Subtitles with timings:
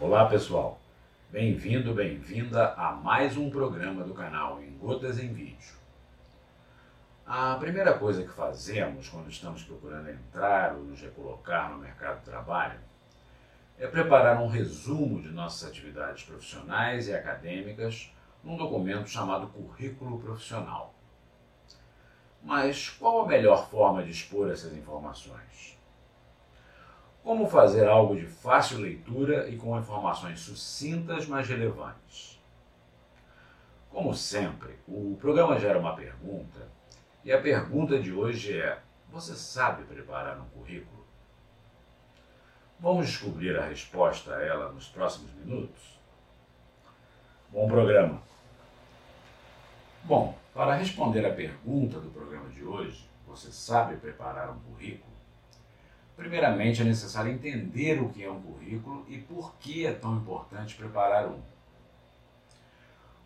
[0.00, 0.78] Olá pessoal,
[1.28, 5.74] bem-vindo, bem-vinda a mais um programa do canal Em Gotas em Vídeo.
[7.26, 12.26] A primeira coisa que fazemos quando estamos procurando entrar ou nos recolocar no mercado de
[12.26, 12.78] trabalho
[13.76, 20.94] é preparar um resumo de nossas atividades profissionais e acadêmicas num documento chamado Currículo Profissional.
[22.40, 25.77] Mas qual a melhor forma de expor essas informações?
[27.28, 32.40] Como fazer algo de fácil leitura e com informações sucintas, mas relevantes?
[33.90, 36.66] Como sempre, o programa gera uma pergunta
[37.22, 38.78] e a pergunta de hoje é:
[39.12, 41.04] você sabe preparar um currículo?
[42.80, 46.00] Vamos descobrir a resposta a ela nos próximos minutos?
[47.52, 48.22] Bom programa!
[50.02, 55.17] Bom, para responder à pergunta do programa de hoje, você sabe preparar um currículo?
[56.18, 60.74] Primeiramente, é necessário entender o que é um currículo e por que é tão importante
[60.74, 61.40] preparar um.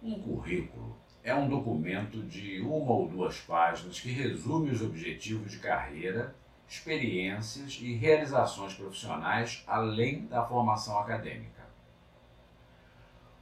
[0.03, 5.59] Um currículo é um documento de uma ou duas páginas que resume os objetivos de
[5.59, 6.37] carreira,
[6.69, 11.63] experiências e realizações profissionais além da formação acadêmica.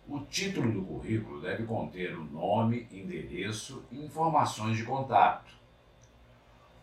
[0.06, 5.59] O título do currículo deve conter o nome, endereço e informações de contato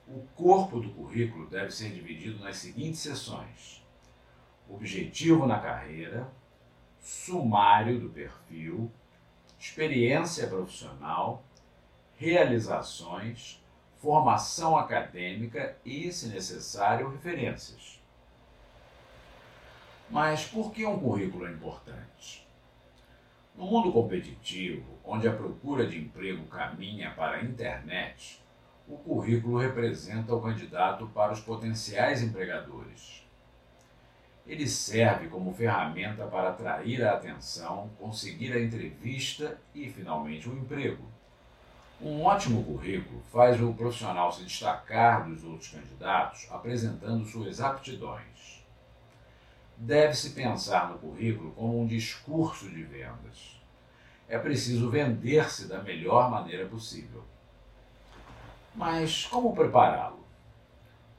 [0.08, 3.86] o corpo do currículo deve ser dividido nas seguintes seções:
[4.70, 6.32] objetivo na carreira,
[7.00, 8.92] sumário do perfil,
[9.60, 11.44] experiência profissional,
[12.18, 13.62] realizações,
[13.98, 18.00] formação acadêmica e, se necessário, referências.
[20.10, 22.48] Mas por que um currículo é importante?
[23.56, 28.42] No mundo competitivo, onde a procura de emprego caminha para a internet,
[28.88, 33.26] o currículo representa o candidato para os potenciais empregadores.
[34.46, 40.58] Ele serve como ferramenta para atrair a atenção, conseguir a entrevista e, finalmente, o um
[40.58, 41.04] emprego.
[42.00, 48.64] Um ótimo currículo faz o profissional se destacar dos outros candidatos, apresentando suas aptidões.
[49.76, 53.60] Deve-se pensar no currículo como um discurso de vendas.
[54.30, 57.24] É preciso vender-se da melhor maneira possível.
[58.78, 60.24] Mas como prepará-lo?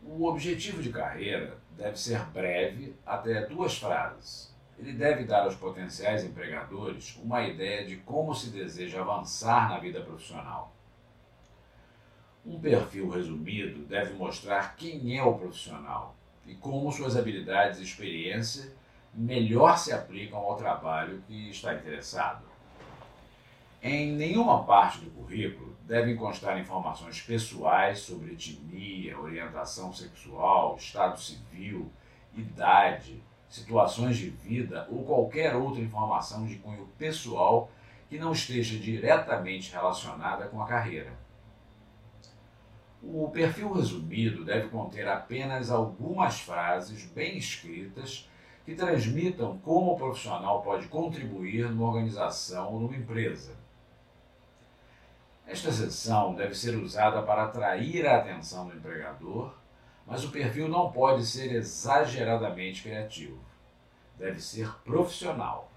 [0.00, 4.56] O objetivo de carreira deve ser breve, até duas frases.
[4.78, 10.00] Ele deve dar aos potenciais empregadores uma ideia de como se deseja avançar na vida
[10.00, 10.72] profissional.
[12.46, 16.14] Um perfil resumido deve mostrar quem é o profissional
[16.46, 18.72] e como suas habilidades e experiência
[19.12, 22.47] melhor se aplicam ao trabalho que está interessado.
[23.80, 31.88] Em nenhuma parte do currículo devem constar informações pessoais sobre etnia, orientação sexual, estado civil,
[32.34, 37.70] idade, situações de vida ou qualquer outra informação de cunho pessoal
[38.10, 41.12] que não esteja diretamente relacionada com a carreira.
[43.00, 48.28] O perfil resumido deve conter apenas algumas frases bem escritas
[48.64, 53.67] que transmitam como o profissional pode contribuir numa organização ou numa empresa
[55.48, 59.54] esta seção deve ser usada para atrair a atenção do empregador,
[60.06, 63.38] mas o perfil não pode ser exageradamente criativo.
[64.18, 65.70] Deve ser profissional.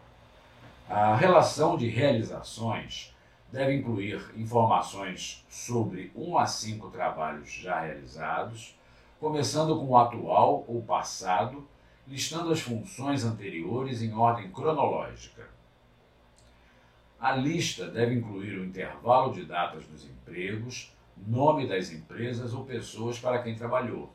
[0.89, 3.15] A relação de realizações
[3.49, 8.77] deve incluir informações sobre um a cinco trabalhos já realizados,
[9.21, 11.65] começando com o atual ou passado,
[12.05, 15.47] listando as funções anteriores em ordem cronológica.
[17.21, 23.19] A lista deve incluir o intervalo de datas dos empregos, nome das empresas ou pessoas
[23.19, 24.11] para quem trabalhou,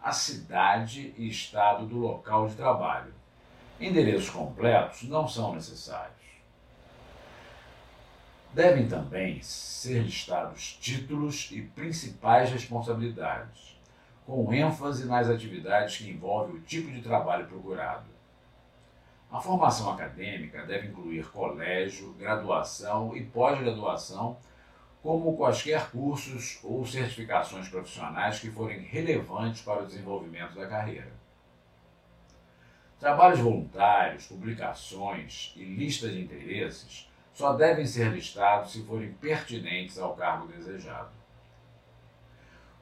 [0.00, 3.12] a cidade e estado do local de trabalho.
[3.80, 6.14] Endereços completos não são necessários.
[8.54, 13.76] Devem também ser listados títulos e principais responsabilidades,
[14.24, 18.21] com ênfase nas atividades que envolvem o tipo de trabalho procurado
[19.32, 24.38] a formação acadêmica deve incluir colégio, graduação e pós-graduação,
[25.02, 31.10] como quaisquer cursos ou certificações profissionais que forem relevantes para o desenvolvimento da carreira.
[33.00, 40.14] Trabalhos voluntários, publicações e lista de interesses só devem ser listados se forem pertinentes ao
[40.14, 41.10] cargo desejado.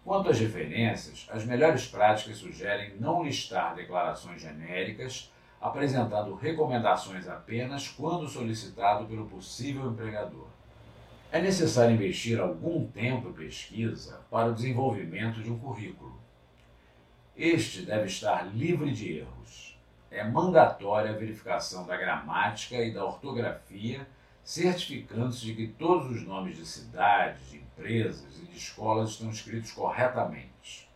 [0.04, 5.30] Quanto às referências, as melhores práticas sugerem não listar declarações genéricas
[5.60, 10.46] apresentando recomendações apenas quando solicitado pelo possível empregador.
[11.30, 16.18] É necessário investir algum tempo e pesquisa para o desenvolvimento de um currículo.
[17.36, 19.78] Este deve estar livre de erros.
[20.10, 24.04] é mandatória a verificação da gramática e da ortografia,
[24.42, 29.70] certificando-se de que todos os nomes de cidades, de empresas e de escolas estão escritos
[29.70, 30.89] corretamente.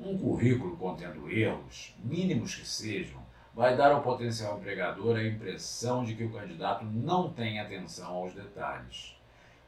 [0.00, 3.22] Um currículo contendo erros, mínimos que sejam,
[3.54, 8.34] vai dar ao potencial empregador a impressão de que o candidato não tem atenção aos
[8.34, 9.16] detalhes,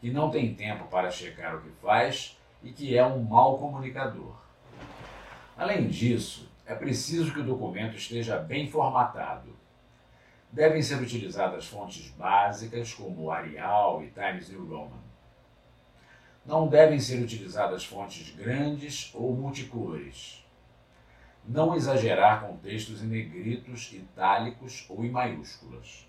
[0.00, 4.34] que não tem tempo para checar o que faz e que é um mau comunicador.
[5.56, 9.54] Além disso, é preciso que o documento esteja bem formatado.
[10.50, 15.13] Devem ser utilizadas fontes básicas como Arial e Times New Roman.
[16.44, 20.44] Não devem ser utilizadas fontes grandes ou multicores
[21.46, 26.08] não exagerar com textos em negritos, itálicos ou em maiúsculas.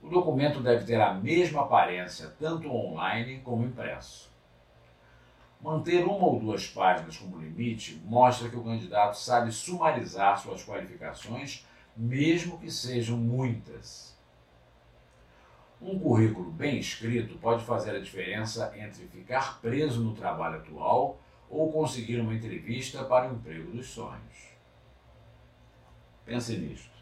[0.00, 4.32] O documento deve ter a mesma aparência tanto online como impresso.
[5.60, 11.66] Manter uma ou duas páginas como limite mostra que o candidato sabe sumarizar suas qualificações,
[11.96, 14.13] mesmo que sejam muitas.
[15.80, 21.70] Um currículo bem escrito pode fazer a diferença entre ficar preso no trabalho atual ou
[21.72, 24.54] conseguir uma entrevista para o emprego dos sonhos.
[26.24, 26.93] Pense nisto.